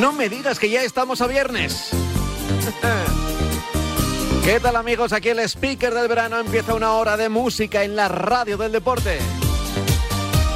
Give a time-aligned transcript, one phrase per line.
[0.00, 1.90] No me digas que ya estamos a viernes.
[4.44, 5.12] ¿Qué tal amigos?
[5.12, 9.18] Aquí el speaker del verano empieza una hora de música en la radio del deporte.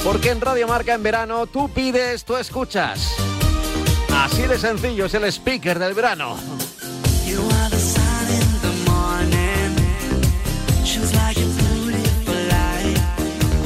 [0.02, 3.14] Porque en Radio Marca en verano tú pides, tú escuchas.
[4.12, 6.36] Así de sencillo es el speaker del verano.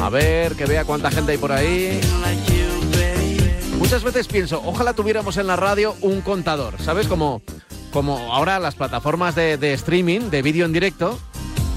[0.02, 2.00] A ver, que vea cuánta gente hay por ahí.
[3.90, 7.08] Muchas veces pienso, ojalá tuviéramos en la radio un contador, ¿sabes?
[7.08, 7.42] Como,
[7.92, 11.18] como ahora las plataformas de, streaming, de vídeo en directo,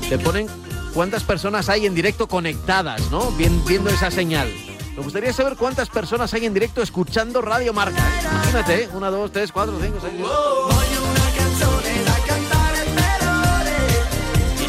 [0.08, 0.46] te ponen
[0.94, 3.32] cuántas personas hay en directo conectadas, ¿no?
[3.32, 4.48] viendo esa señal.
[4.96, 8.04] Me gustaría saber cuántas personas hay en directo escuchando Radio Marca.
[8.22, 8.90] Imagínate, ¿eh?
[8.94, 10.14] una, dos, tres, cuatro, cinco, seis.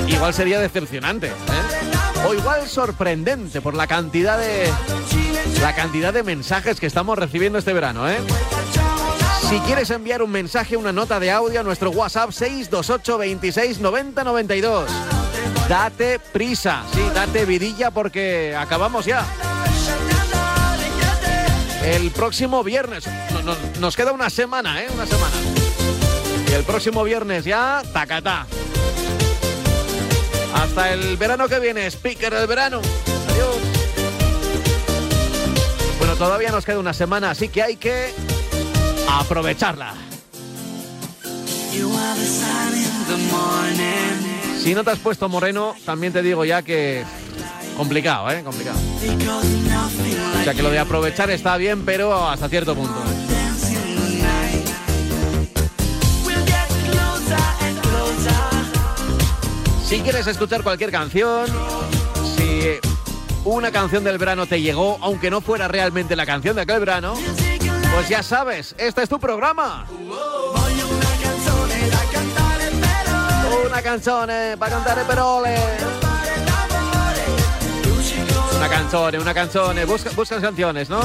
[0.09, 2.25] Igual sería decepcionante, ¿eh?
[2.27, 4.73] O igual sorprendente por la cantidad de
[5.61, 8.19] la cantidad de mensajes que estamos recibiendo este verano, ¿eh?
[9.49, 14.25] Si quieres enviar un mensaje, una nota de audio a nuestro WhatsApp 628 26 90
[14.25, 14.91] 92.
[15.69, 19.25] Date prisa, sí, date vidilla porque acabamos ya.
[21.85, 23.05] El próximo viernes,
[23.79, 24.89] nos queda una semana, ¿eh?
[24.95, 25.37] Una semana.
[26.49, 28.47] Y el próximo viernes ya, tacatá.
[30.55, 32.81] Hasta el verano que viene, speaker del verano.
[33.29, 33.74] Adiós.
[36.05, 38.13] Bueno, todavía nos queda una semana, así que hay que
[39.09, 39.95] aprovecharla.
[44.63, 47.03] Si no te has puesto moreno, también te digo ya que
[47.79, 48.43] complicado, ¿eh?
[48.45, 48.77] Complicado.
[50.41, 53.03] O sea que lo de aprovechar está bien, pero hasta cierto punto.
[59.87, 61.47] Si quieres escuchar cualquier canción,
[62.37, 62.79] si
[63.45, 67.15] una canción del verano te llegó, aunque no fuera realmente la canción de aquel verano,
[67.95, 69.87] pues ya sabes, este es tu programa.
[73.67, 75.57] Una canción para cantar el perole.
[78.57, 79.77] Una canción, una canción.
[79.87, 81.01] Busca, buscas canciones, ¿no?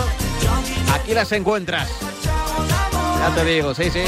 [0.93, 1.89] Aquí las encuentras.
[3.19, 4.03] Ya te digo, sí, sí.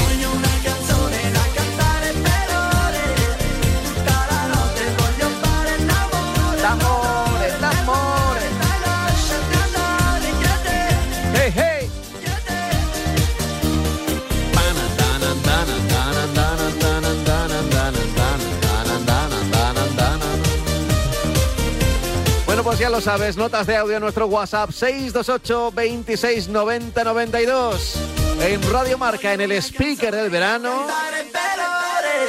[22.72, 27.96] Pues ya lo sabes, notas de audio en nuestro WhatsApp 628 26 90 92.
[28.40, 30.86] En Radio Marca, en el speaker del verano.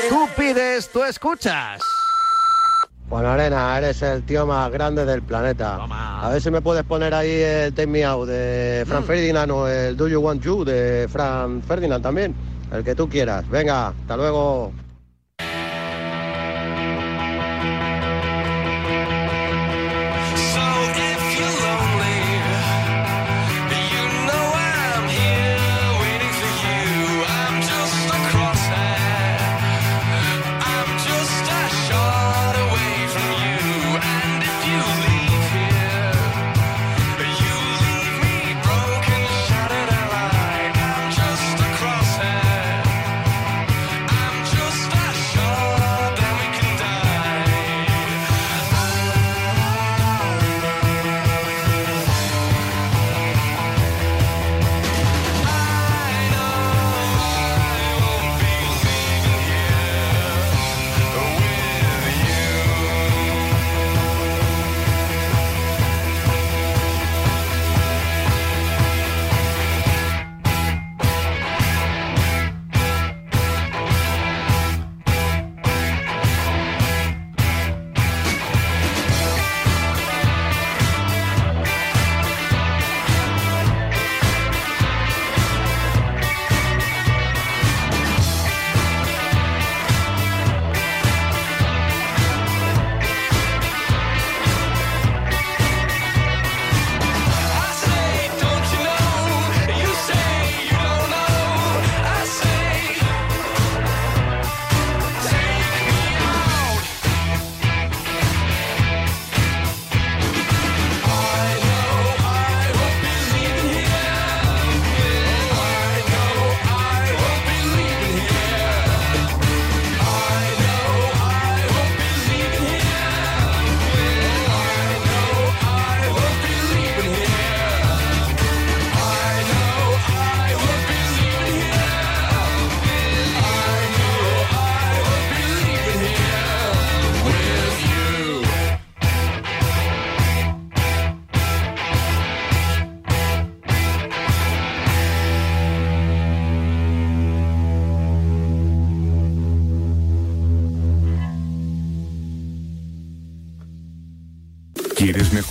[0.10, 1.82] Tú pides, tú escuchas.
[3.08, 5.80] Juan Arena, eres el tío más grande del planeta.
[5.80, 9.06] A ver si me puedes poner ahí el Take Me Out de Fran mm.
[9.06, 12.36] Ferdinand o el Do You Want You de Fran Ferdinand también.
[12.70, 13.50] El que tú quieras.
[13.50, 14.74] Venga, hasta luego.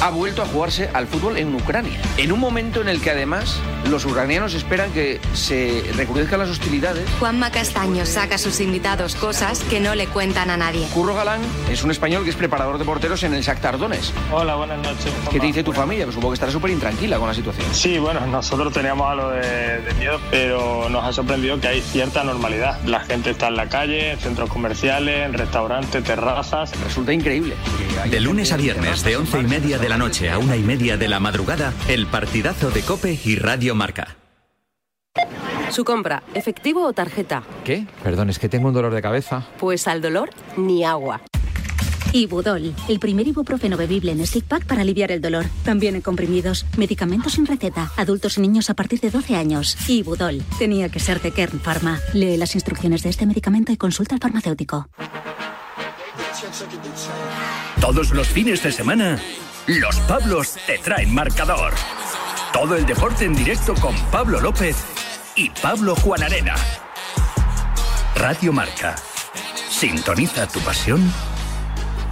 [0.00, 2.00] Ha vuelto a jugarse al fútbol en Ucrania.
[2.16, 3.60] En un momento en el que además
[3.90, 7.08] los ucranianos esperan que se recrudezcan las hostilidades.
[7.18, 10.86] Juanma Castaño saca a sus invitados cosas que no le cuentan a nadie.
[10.94, 14.14] Curro Galán es un español que es preparador de porteros en el Shakhtar Donetsk.
[14.32, 15.12] Hola, buenas noches.
[15.30, 16.04] ¿Qué te dice tu familia?
[16.06, 17.66] Pues supongo que estará súper intranquila con la situación.
[17.72, 22.24] Sí, bueno, nosotros teníamos algo de, de miedo, pero nos ha sorprendido que hay cierta
[22.24, 22.80] normalidad.
[22.86, 26.72] La gente está en la calle, en centros comerciales, en restaurantes, terrazas.
[26.84, 27.54] Resulta increíble.
[28.08, 30.96] De lunes a viernes, de once y media de la noche a una y media
[30.96, 34.16] de la madrugada, el partidazo de Cope y Radio Marca.
[35.70, 37.42] Su compra, efectivo o tarjeta.
[37.64, 37.88] ¿Qué?
[38.04, 39.48] Perdón, es que tengo un dolor de cabeza.
[39.58, 41.22] Pues al dolor, ni agua.
[42.12, 45.46] Ibudol, el primer ibuprofeno bebible en stick pack para aliviar el dolor.
[45.64, 49.76] También en comprimidos, medicamentos sin receta, adultos y niños a partir de 12 años.
[49.88, 51.98] Ibudol, tenía que ser de Kern Pharma.
[52.14, 54.88] Lee las instrucciones de este medicamento y consulta al farmacéutico.
[57.80, 59.18] Todos los fines de semana,
[59.66, 61.74] los Pablos te traen marcador.
[62.52, 64.76] Todo el deporte en directo con Pablo López
[65.36, 66.54] y Pablo Juan Arena.
[68.16, 68.96] Radio Marca.
[69.70, 71.12] Sintoniza tu pasión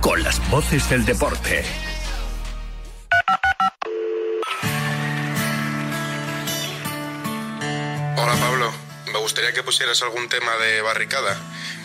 [0.01, 1.65] con las voces del deporte.
[8.17, 8.73] Hola Pablo,
[9.13, 11.37] me gustaría que pusieras algún tema de barricada.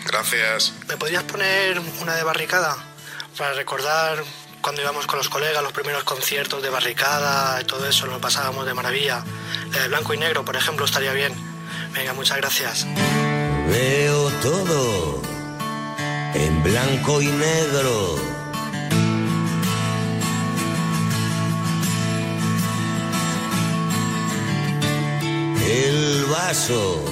[0.06, 0.72] Gracias.
[0.88, 2.76] ¿Me podrías poner una de barricada?
[3.36, 4.22] Para recordar
[4.64, 8.64] cuando íbamos con los colegas, los primeros conciertos de barricada y todo eso, lo pasábamos
[8.64, 9.22] de maravilla.
[9.70, 11.34] La de blanco y negro, por ejemplo, estaría bien.
[11.92, 12.86] Venga, muchas gracias.
[13.68, 15.20] Veo todo
[16.32, 18.16] en blanco y negro.
[25.68, 27.04] El vaso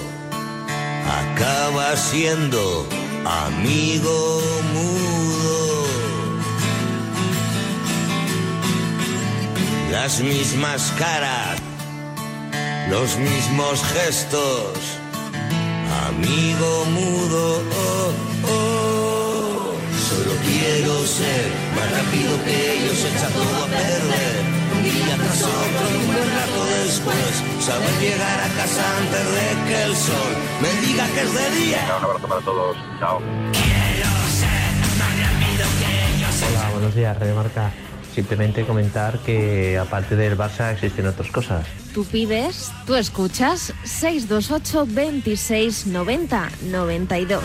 [1.06, 2.88] acaba siendo
[3.26, 4.40] amigo
[4.72, 6.01] mudo.
[9.92, 11.58] Las mismas caras,
[12.88, 14.78] los mismos gestos,
[16.08, 17.62] amigo mudo.
[17.76, 18.12] Oh,
[18.48, 19.74] oh.
[20.08, 21.44] Solo quiero ser
[21.76, 24.34] más rápido que ellos, echa todo a perder.
[24.74, 29.68] Un día tras otro y un buen rato después, saber llegar a casa antes de
[29.68, 30.32] que el sol
[30.62, 31.96] me diga que es de día.
[31.98, 32.76] Un abrazo para todos.
[32.98, 33.20] Chao.
[36.48, 37.70] Hola, buenos días, Radio Marca.
[38.14, 41.66] Simplemente comentar que aparte del Barça existen otras cosas.
[41.94, 47.42] Tú pides, tú escuchas 628 26 90 92.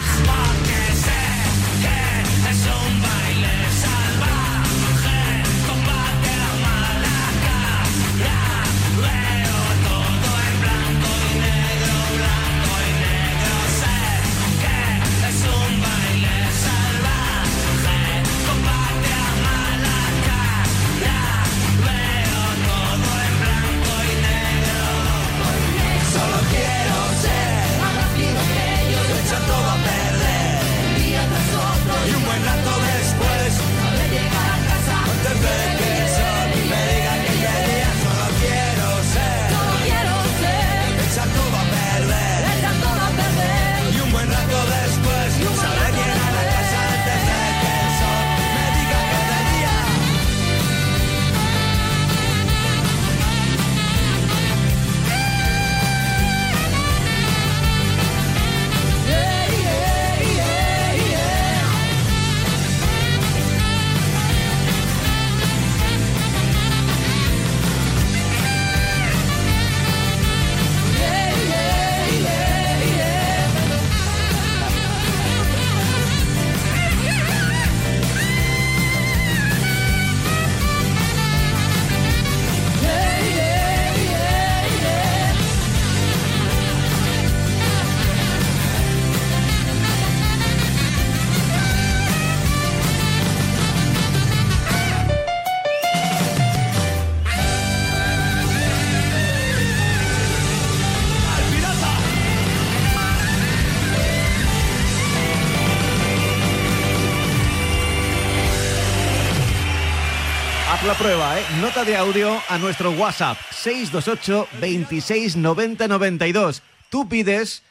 [110.87, 111.43] la prueba, ¿eh?
[111.59, 116.63] Nota de audio a nuestro WhatsApp 628 26 90 92.
[116.89, 117.63] Tú pides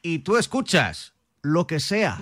[0.00, 1.12] y tú escuchas
[1.42, 2.18] lo que sea.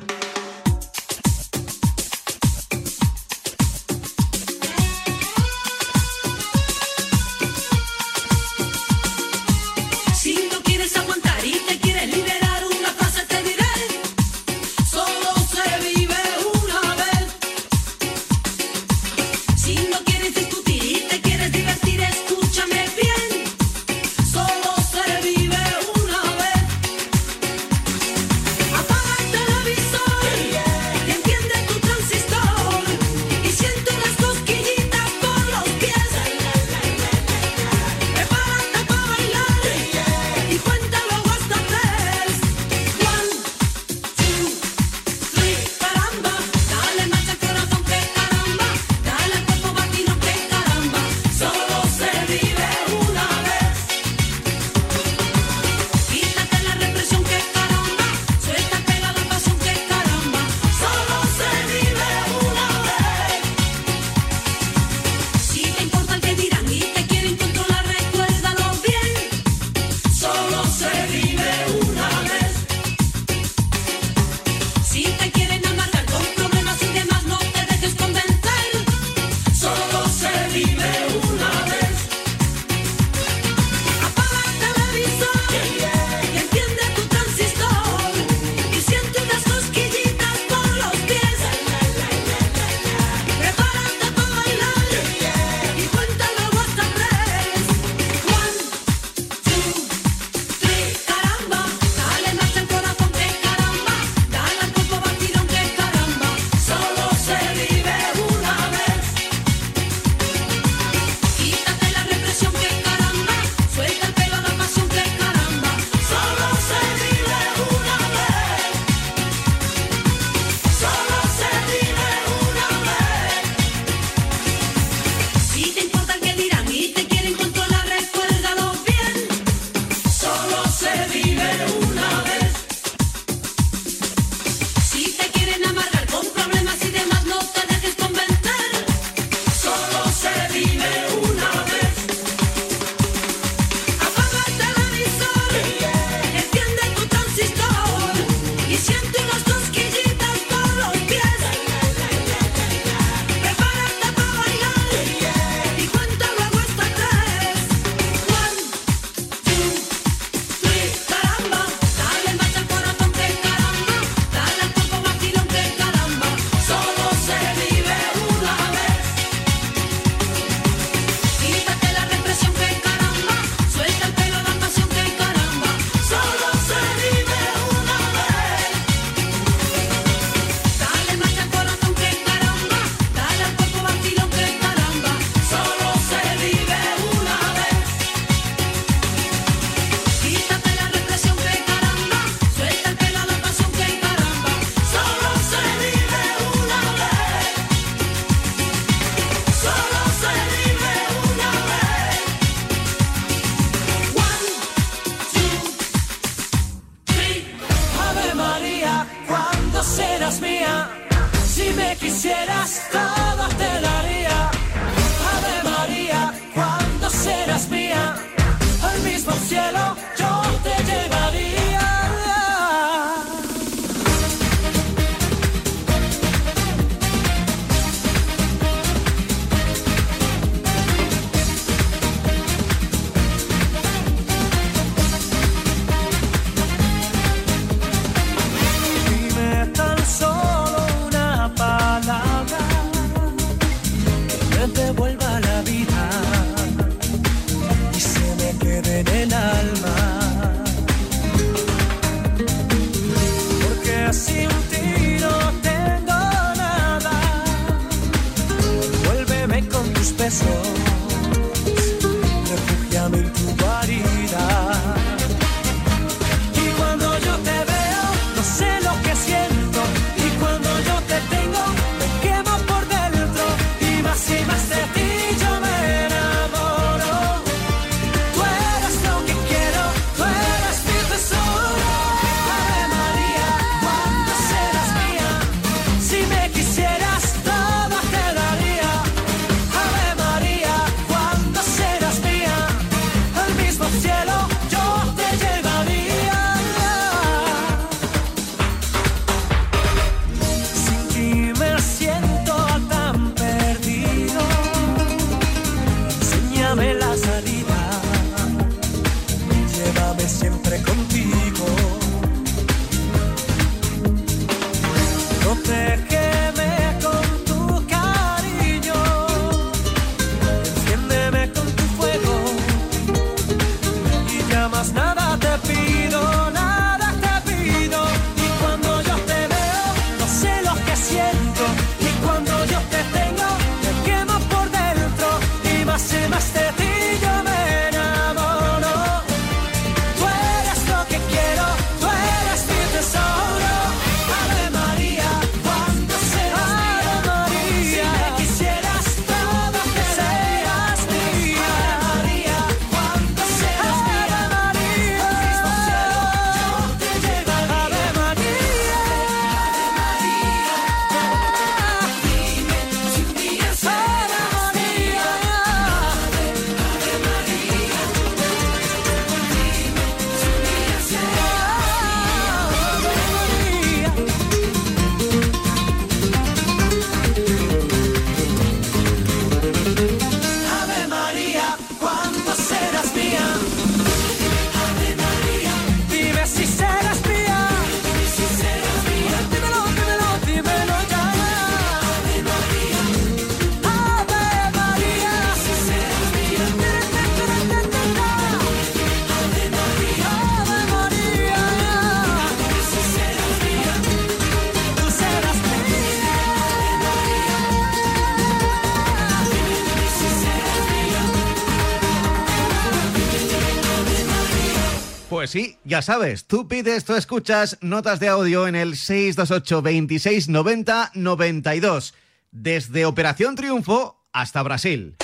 [415.90, 422.14] Ya sabes, tú pides, tú escuchas notas de audio en el 628 26 90 92.
[422.52, 425.16] Desde Operación Triunfo hasta Brasil.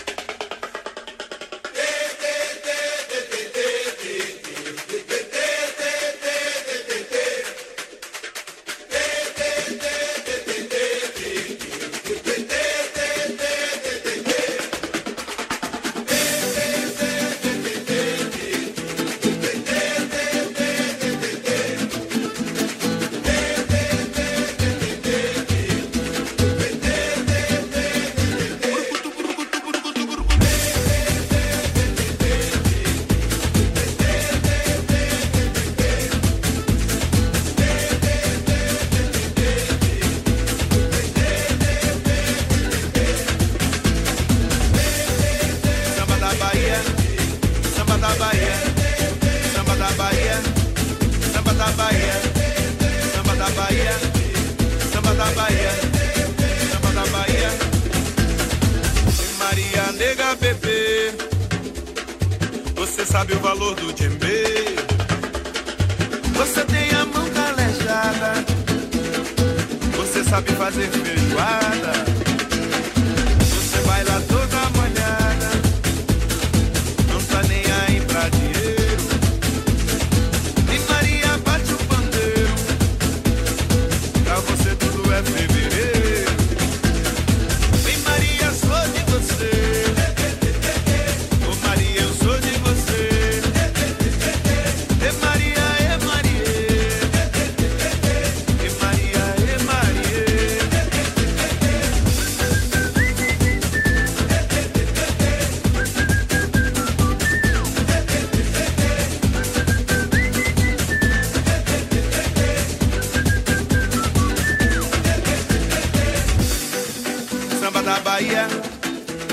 [117.87, 118.49] da Bahia,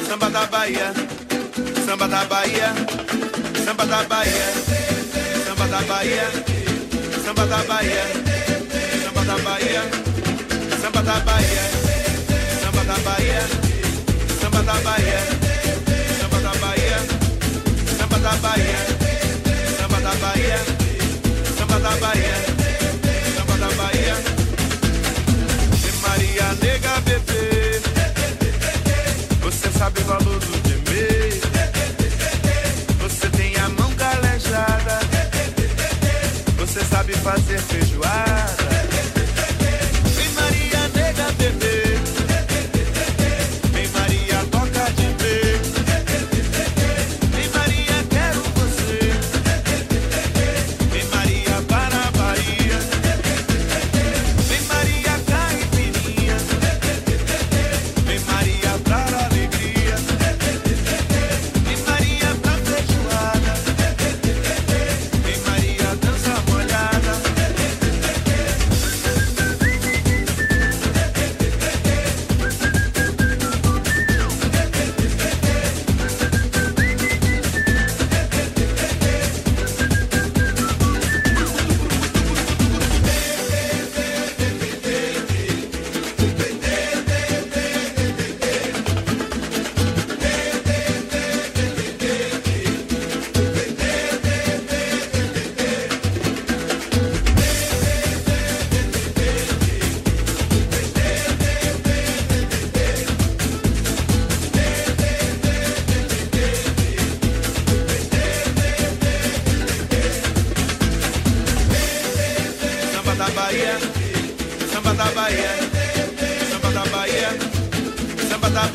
[0.07, 0.93] samba da Bahia,
[1.87, 2.69] samba da Bahia,
[3.65, 4.47] samba da Bahia,
[5.45, 6.25] samba da Bahia,
[7.25, 8.03] samba da Bahia,
[9.03, 9.81] samba da Bahia,
[10.81, 11.63] samba da Bahia,
[12.61, 13.41] samba da Bahia,
[14.39, 15.19] samba da Bahia,
[16.19, 16.99] samba da Bahia,
[17.97, 18.79] samba da Bahia,
[19.77, 20.59] samba da Bahia,
[21.57, 22.52] samba da Bahia.
[29.83, 31.41] sabe o valor do dinheiro.
[33.01, 34.99] Você tem a mão calejada.
[36.57, 38.32] Você sabe fazer feijoada.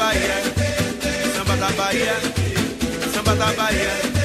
[0.09, 0.43] Bahia,
[1.37, 2.15] samba da Bahia,
[3.13, 4.18] samba da Bahia.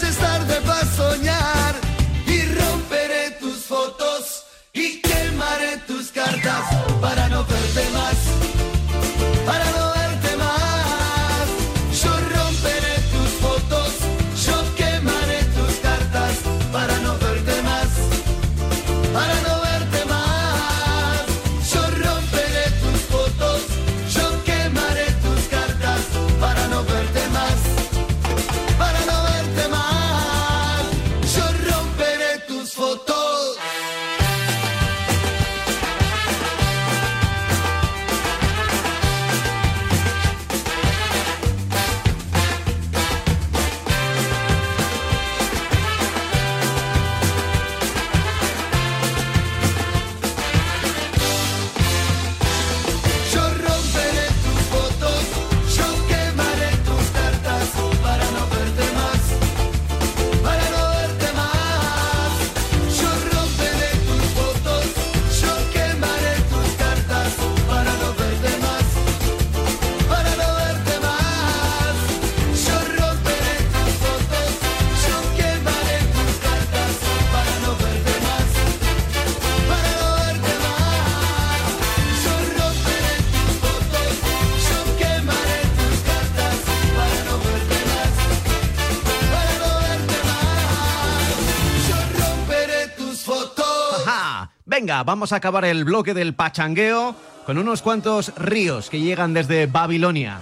[0.00, 0.27] This is
[94.88, 99.66] Venga, vamos a acabar el bloque del pachangueo con unos cuantos ríos que llegan desde
[99.66, 100.40] Babilonia.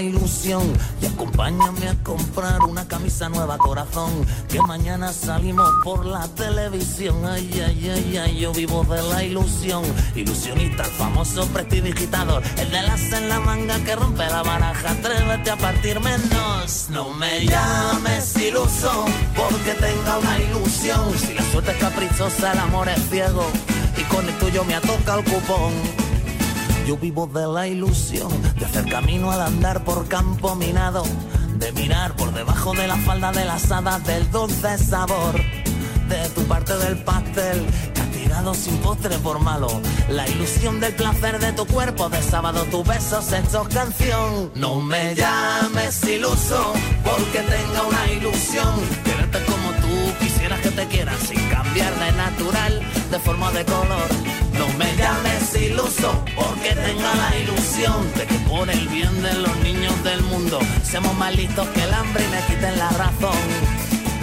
[0.00, 0.62] Ilusión
[1.00, 7.26] y acompáñame a comprar una camisa nueva corazón que mañana salimos por la televisión.
[7.26, 9.82] Ay, ay, ay, ay, yo vivo de la ilusión.
[10.14, 14.90] Ilusionista, el famoso prestidigitador, el de las en la manga que rompe la baraja.
[14.90, 16.88] Atrévete a partir menos.
[16.90, 19.06] No me llames iluso
[19.36, 21.18] porque tenga una ilusión.
[21.18, 23.46] Si la suerte es caprichosa, el amor es ciego
[23.96, 25.97] y con el tuyo me atoca el cupón.
[26.88, 31.02] Yo vivo de la ilusión de hacer camino al andar por campo minado,
[31.58, 35.34] de mirar por debajo de la falda de las hadas del dulce sabor,
[36.08, 39.68] de tu parte del pastel, castigado sin postre por malo,
[40.08, 44.50] la ilusión del placer de tu cuerpo, de sábado tus besos hechos canción.
[44.54, 46.72] No me llames iluso
[47.04, 52.80] porque tenga una ilusión, quererte como tú quisieras que te quieran sin cambiar de natural,
[53.10, 54.37] de forma de color.
[54.58, 59.56] No me llames iluso porque tenga la ilusión de que por el bien de los
[59.58, 63.46] niños del mundo seamos más listos que el hambre y me quiten la razón.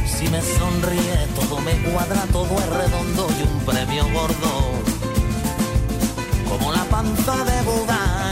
[0.05, 4.51] Si me sonríe todo me cuadra, todo es redondo y un premio gordo.
[6.49, 8.25] Como la panza de Buda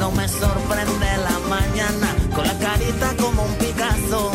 [0.00, 4.32] no me sorprende la mañana con la carita como un Picasso.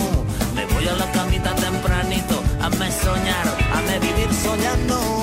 [0.54, 5.15] Me voy a la camita tempranito, hazme soñar, hazme vivir soñando.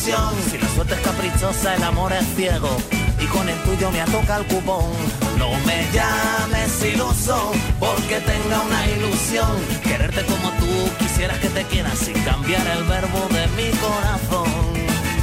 [0.00, 2.74] Si la suerte es caprichosa, el amor es ciego.
[3.20, 4.90] Y con el tuyo me atoca el cupón.
[5.36, 9.58] No me llames iluso, porque tenga una ilusión.
[9.82, 14.50] Quererte como tú quisieras que te quieras sin cambiar el verbo de mi corazón.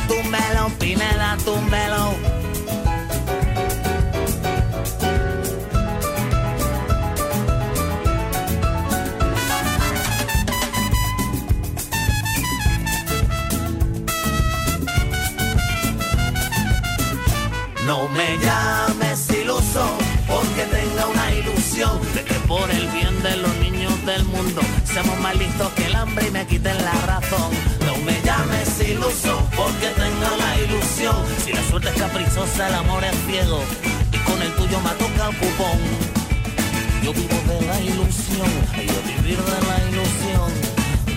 [0.07, 2.13] Túmbelo, Pineda, túmbelo.
[17.87, 19.97] No me llames iluso
[20.27, 25.17] porque tenga una ilusión de que por el bien de los niños del mundo seamos
[25.21, 27.49] más listos que el hambre y me quiten la razón.
[27.85, 31.15] No me llames iluso porque tenga la ilusión.
[31.45, 33.63] Si la suerte es caprichosa, el amor es ciego
[34.11, 35.79] y con el tuyo me toca el cupón.
[37.03, 40.51] Yo vivo de la ilusión y de vivir de la ilusión,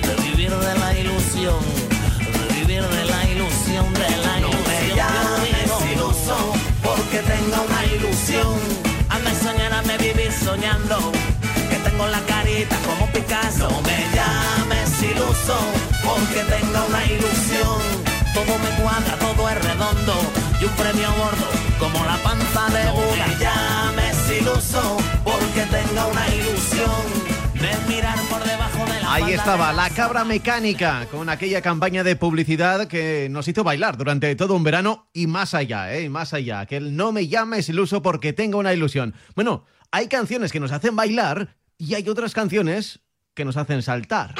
[0.06, 1.61] de vivir de la ilusión,
[2.48, 4.60] de vivir de la ilusión, de la ilusión.
[6.31, 8.55] No porque tenga una ilusión.
[9.09, 10.97] Hazme soñar, hazme vivir soñando.
[11.71, 13.69] Que tengo la carita como Picasso.
[13.69, 15.57] No me llames iluso
[16.05, 17.81] porque tenga una ilusión.
[18.35, 20.14] Todo me cuadra, todo es redondo
[20.61, 21.49] y un premio gordo
[21.81, 23.27] como la panza de no Buda.
[23.27, 24.83] me llames iluso
[25.25, 27.39] porque tenga una ilusión
[29.07, 34.35] Ahí estaba la cabra mecánica con aquella campaña de publicidad que nos hizo bailar durante
[34.37, 36.09] todo un verano y más allá, ¿eh?
[36.09, 36.64] Más allá.
[36.66, 39.14] Que el no me llames iluso porque tenga una ilusión.
[39.35, 43.01] Bueno, hay canciones que nos hacen bailar y hay otras canciones
[43.35, 44.35] que nos hacen saltar.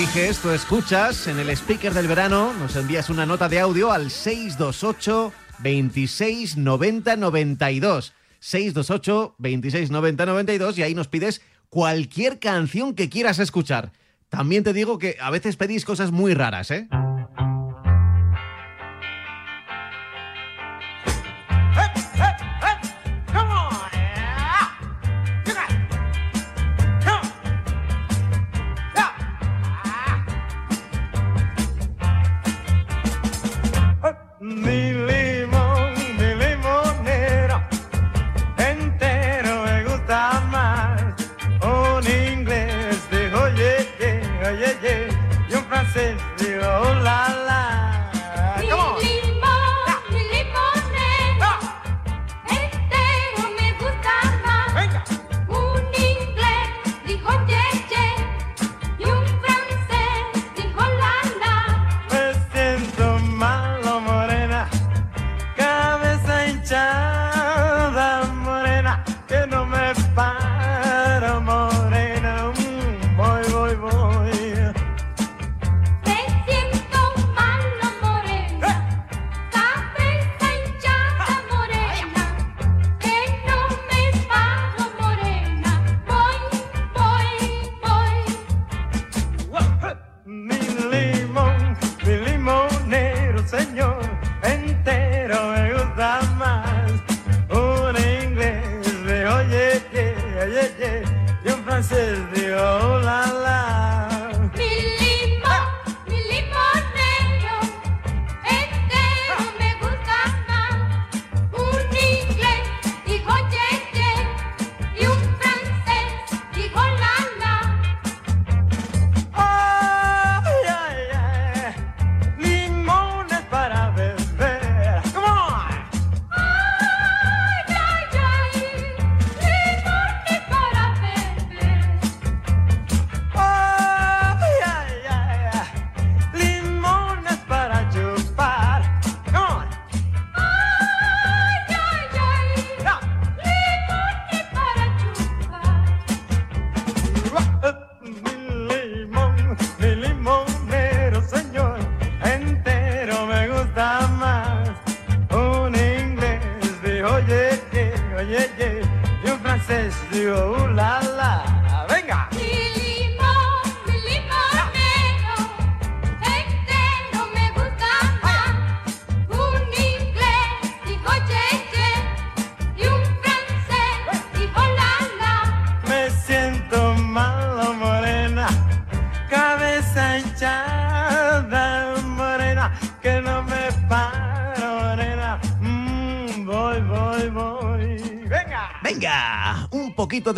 [0.00, 4.10] eliges, tú escuchas en el speaker del verano, nos envías una nota de audio al
[4.10, 8.14] 628 26 90 92.
[8.38, 13.92] 628 26 90 92 y ahí nos pides cualquier canción que quieras escuchar.
[14.30, 16.88] También te digo que a veces pedís cosas muy raras, ¿eh?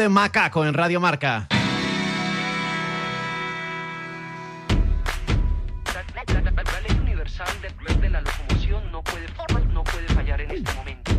[0.08, 1.46] Macaco en Radio Marca.
[5.94, 7.46] La, ley universal
[8.00, 9.28] de, la locomoción no puede,
[10.14, 11.12] fallar en este momento.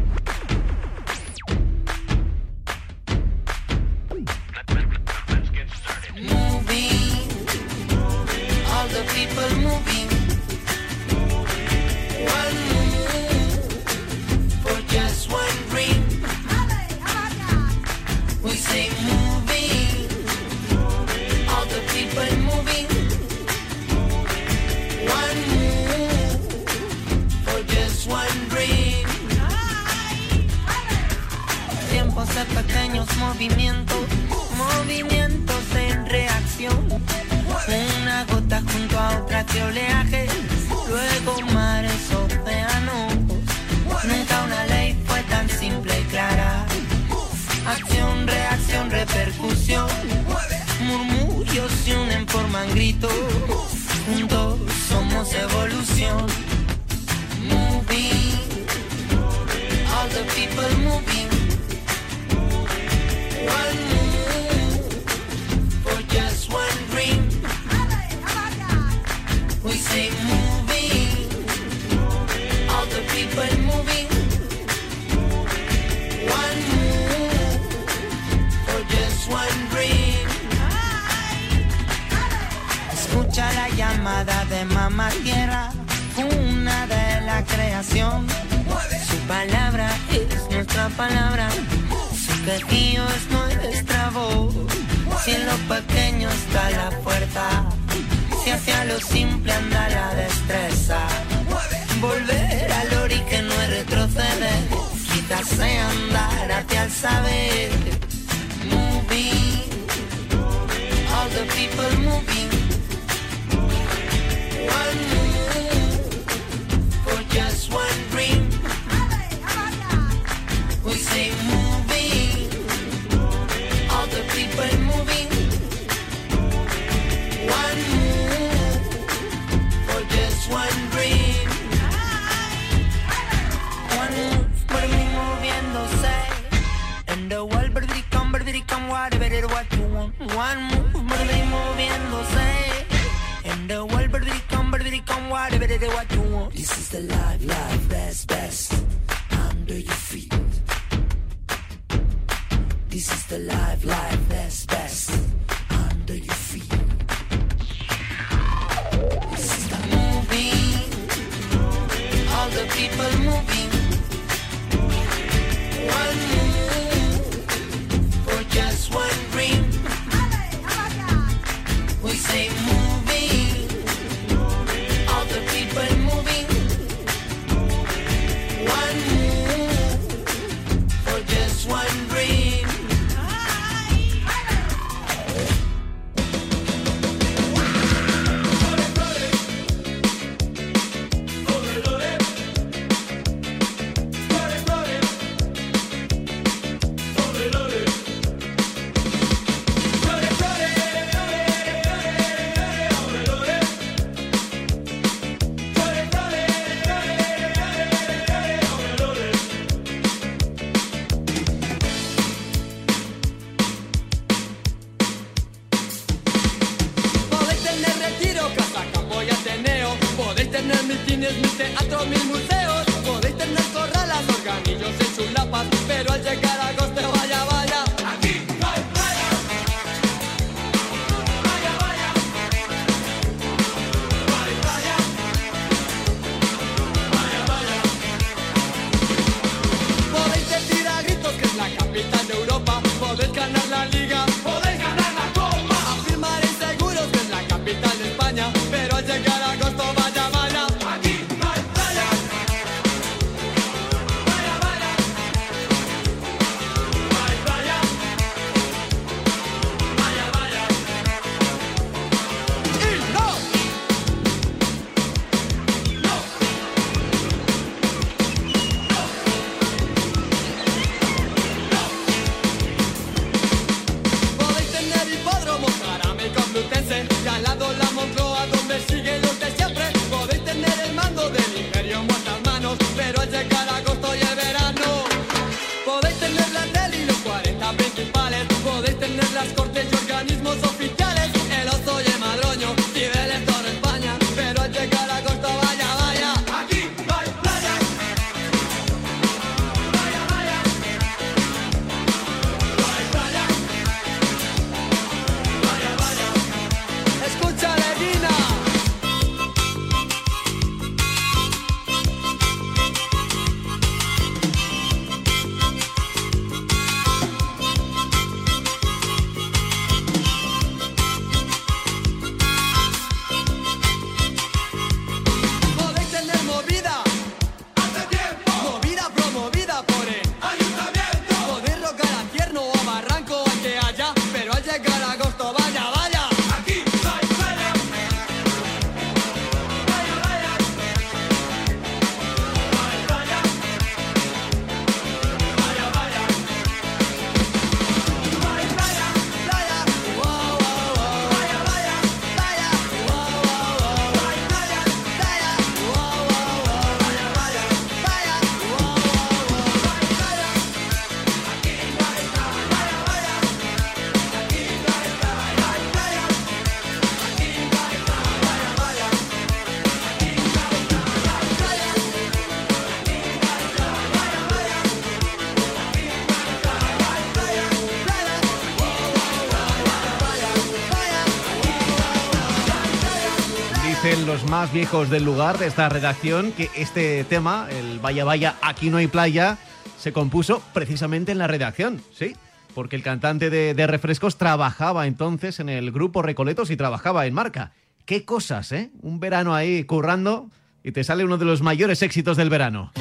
[384.71, 389.07] viejos del lugar, de esta redacción, que este tema, el Vaya Vaya, aquí no hay
[389.07, 389.57] playa,
[389.97, 392.35] se compuso precisamente en la redacción, ¿sí?
[392.75, 397.33] Porque el cantante de, de Refrescos trabajaba entonces en el grupo Recoletos y trabajaba en
[397.33, 397.71] marca.
[398.05, 398.91] Qué cosas, ¿eh?
[399.01, 400.49] Un verano ahí currando
[400.83, 402.91] y te sale uno de los mayores éxitos del verano.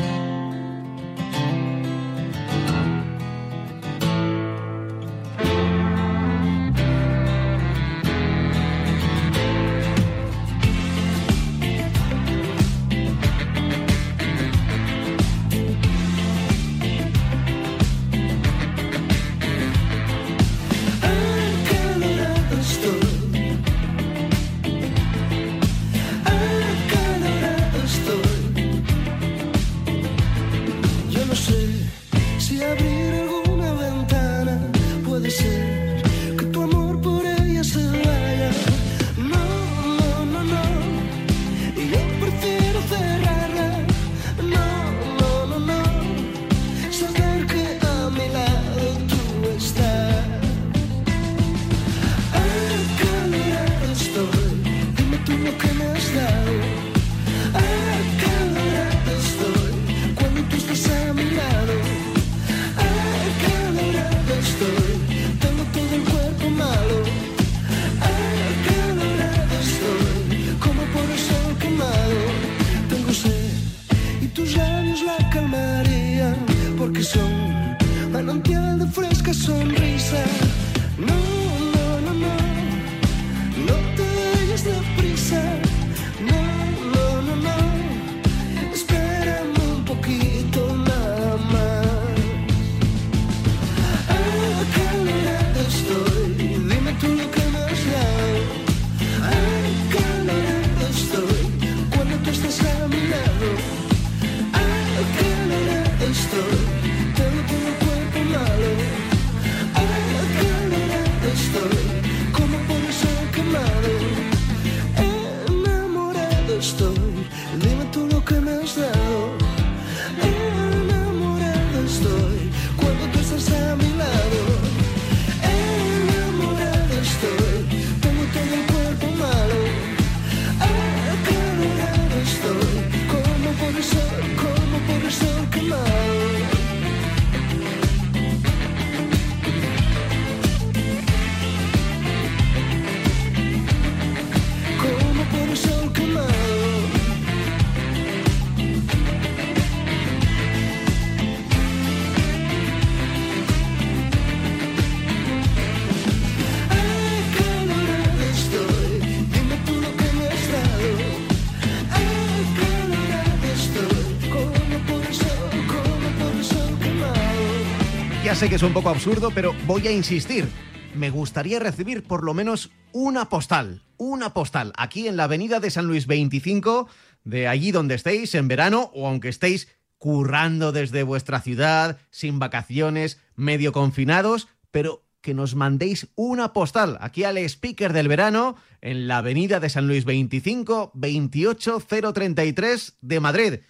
[168.43, 170.49] Sé que es un poco absurdo, pero voy a insistir.
[170.97, 175.70] Me gustaría recibir por lo menos una postal, una postal, aquí en la avenida de
[175.70, 176.88] San Luis 25,
[177.22, 183.20] de allí donde estéis en verano o aunque estéis currando desde vuestra ciudad, sin vacaciones,
[183.36, 189.18] medio confinados, pero que nos mandéis una postal aquí al speaker del verano en la
[189.18, 193.61] avenida de San Luis 25 28033 de Madrid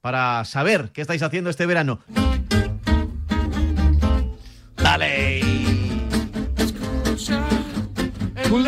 [0.00, 1.98] para saber qué estáis haciendo este verano.
[8.52, 8.58] Un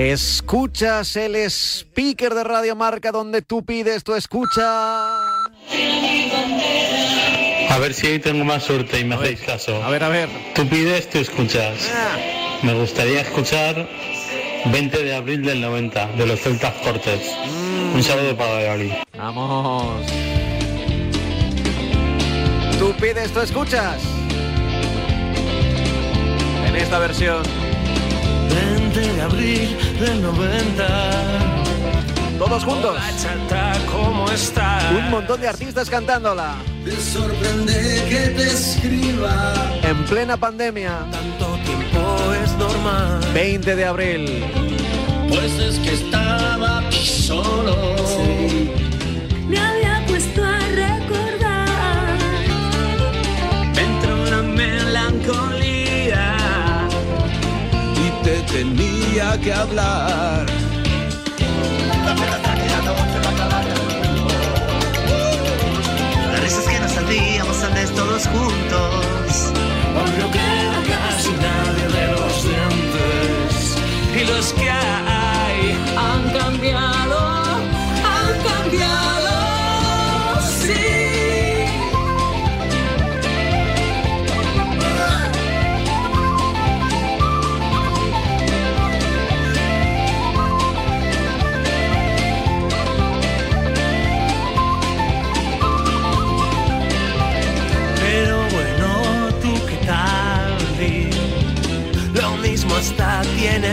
[0.00, 4.64] Escuchas el speaker de Radio Marca donde tú pides tu escucha.
[7.68, 9.84] A ver si hoy tengo más suerte y me hacéis caso.
[9.84, 10.30] A ver, a ver.
[10.54, 11.90] Tú pides, tú escuchas.
[12.62, 13.86] Me gustaría escuchar
[14.72, 17.36] 20 de abril del 90, de los Celtas Cortes.
[17.94, 18.92] Un saludo para Valladolid.
[19.18, 20.06] Vamos.
[22.78, 24.00] Tú pides, tú escuchas.
[26.66, 27.42] En esta versión.
[28.92, 30.86] 20 de abril del 90.
[32.38, 32.96] Todos juntos.
[32.96, 34.90] Bachata, ¿cómo está?
[34.96, 36.56] Un montón de artistas cantándola.
[36.84, 39.54] Te sorprende que te escriba.
[39.82, 41.06] En plena pandemia.
[41.10, 43.20] Tanto tiempo es normal.
[43.32, 44.44] 20 de abril.
[45.28, 47.76] Pues es que estaba solo.
[48.18, 48.79] Me
[58.52, 60.46] Tenía que hablar.
[66.32, 69.52] Las risas que nos hacíamos antes todos juntos.
[69.96, 73.76] Hoy no queda casi nadie de los dientes.
[74.20, 74.99] Y los que hay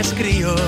[0.06, 0.60] críos.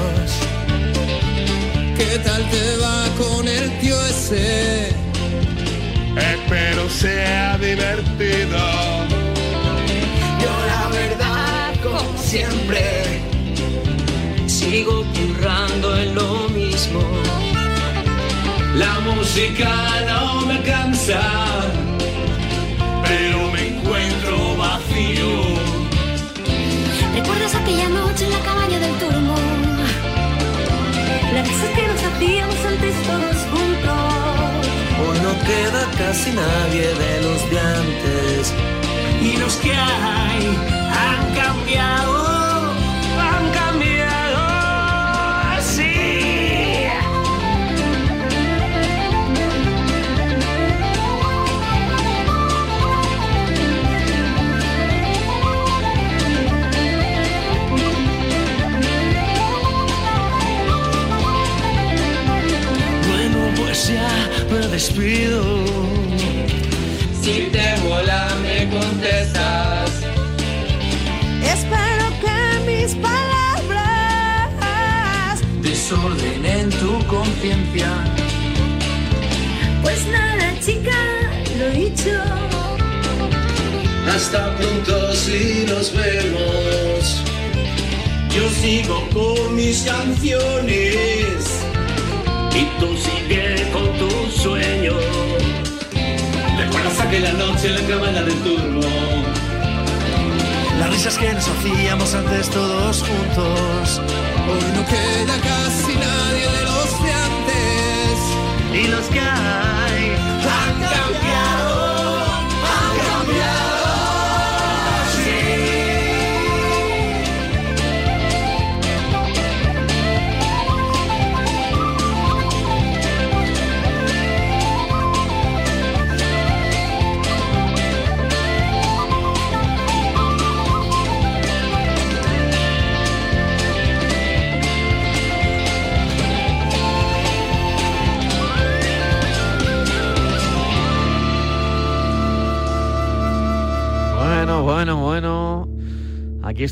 [1.97, 4.89] ¿Qué tal te va con el tío ese?
[6.17, 8.59] Espero sea divertido.
[10.43, 13.23] Yo la verdad, como siempre,
[14.49, 17.01] sigo currando en lo mismo.
[18.75, 19.71] La música
[20.09, 21.21] no me cansa,
[23.05, 25.31] pero me encuentro vacío.
[27.15, 28.00] ¿Recuerdas aquella noche
[36.01, 38.55] casi nadie de los de.
[39.21, 40.43] Y los que hay
[41.05, 42.20] han cambiado,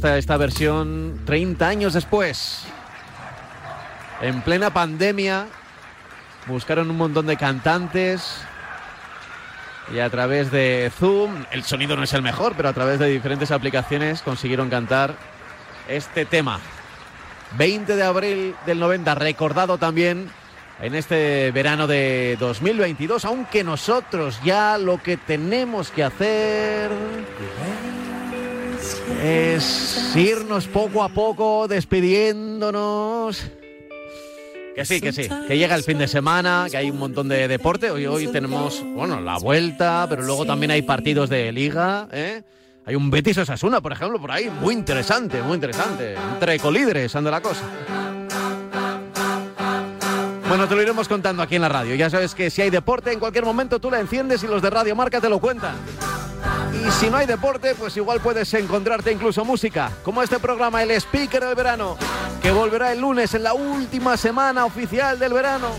[0.05, 2.63] Esta versión 30 años después.
[4.23, 5.47] En plena pandemia,
[6.47, 8.41] buscaron un montón de cantantes
[9.93, 13.09] y a través de Zoom, el sonido no es el mejor, pero a través de
[13.09, 15.17] diferentes aplicaciones consiguieron cantar
[15.89, 16.61] este tema.
[17.57, 20.31] 20 de abril del 90, recordado también
[20.81, 26.89] en este verano de 2022, aunque nosotros ya lo que tenemos que hacer
[29.23, 33.51] es irnos poco a poco despidiéndonos.
[34.75, 37.49] Que sí, que sí, que llega el fin de semana, que hay un montón de
[37.49, 37.91] deporte.
[37.91, 42.43] Hoy, hoy tenemos, bueno, la vuelta, pero luego también hay partidos de liga, ¿eh?
[42.87, 46.15] Hay un Betis Osasuna, por ejemplo, por ahí, muy interesante, muy interesante.
[46.15, 47.65] Entre colíderes anda la cosa.
[50.49, 51.95] Bueno, te lo iremos contando aquí en la radio.
[51.97, 54.71] Ya sabes que si hay deporte, en cualquier momento tú la enciendes y los de
[54.71, 55.75] Radio Marca te lo cuentan.
[56.73, 60.91] Y si no hay deporte, pues igual puedes encontrarte incluso música, como este programa El
[60.93, 61.97] Speaker del Verano,
[62.43, 65.71] que volverá el lunes en la última semana oficial del verano.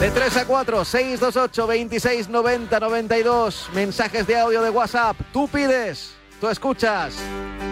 [0.00, 3.68] De 3 a 4, 628 26 90 92.
[3.74, 5.16] Mensajes de audio de WhatsApp.
[5.32, 6.10] Tú pides,
[6.40, 7.14] tú escuchas.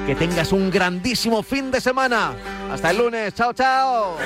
[0.07, 2.33] Que tengas un grandísimo fin de semana.
[2.71, 3.35] Hasta el lunes.
[3.35, 4.17] Chao, chao.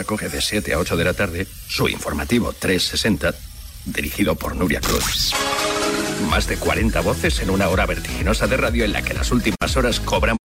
[0.00, 3.34] Marcador acoge de 7 a 8 de la tarde su informativo 360,
[3.86, 5.32] dirigido por Nuria Cruz.
[6.28, 9.76] Más de 40 voces en una hora vertiginosa de radio en la que las últimas
[9.76, 10.36] horas cobran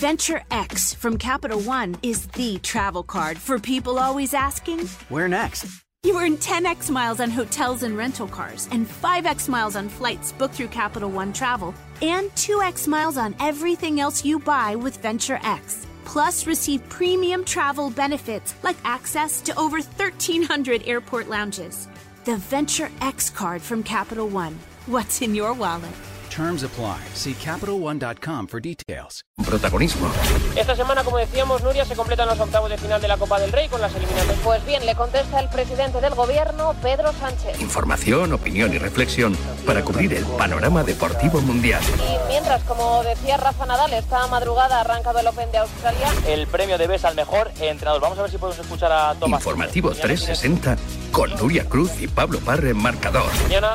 [0.00, 5.66] Venture X from Capital One is the travel card for people always asking, Where next?
[6.04, 10.54] You earn 10x miles on hotels and rental cars, and 5x miles on flights booked
[10.54, 15.85] through Capital One Travel, and 2x miles on everything else you buy with Venture X.
[16.06, 21.88] Plus, receive premium travel benefits like access to over 1,300 airport lounges.
[22.24, 24.58] The Venture X card from Capital One.
[24.86, 25.92] What's in your wallet?
[26.36, 26.98] Terms apply.
[27.14, 29.22] See CapitalOne.com for details.
[29.46, 30.10] protagonismo.
[30.54, 33.52] Esta semana, como decíamos, Nuria, se completan los octavos de final de la Copa del
[33.52, 34.38] Rey con las eliminatorias.
[34.44, 37.60] Pues bien, le contesta el presidente del gobierno, Pedro Sánchez.
[37.60, 39.34] Información, opinión y reflexión
[39.64, 41.82] para cubrir el panorama deportivo mundial.
[41.98, 46.12] Y mientras, como decía Rafa Nadal, esta madrugada ha arrancado el Open de Australia.
[46.26, 48.02] El premio de BES al mejor entrenador.
[48.02, 49.40] Vamos a ver si podemos escuchar a Tomás.
[49.40, 50.76] Informativo 360
[51.12, 53.30] con Nuria Cruz y Pablo Parre en marcador.
[53.44, 53.74] Mañana,